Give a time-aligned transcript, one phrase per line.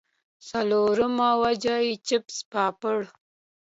[0.49, 2.97] څلورمه وجه ئې چپس پاپړ